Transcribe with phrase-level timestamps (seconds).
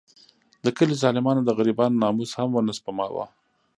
[0.63, 3.25] د کلي ظالمانو د غریبانو ناموس هم ونه سپماوه.